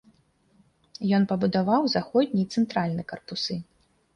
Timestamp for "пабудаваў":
1.31-1.83